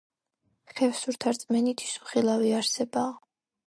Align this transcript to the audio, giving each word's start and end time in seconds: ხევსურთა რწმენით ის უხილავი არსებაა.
ხევსურთა 0.79 1.35
რწმენით 1.37 1.87
ის 1.87 1.95
უხილავი 2.03 2.55
არსებაა. 2.63 3.19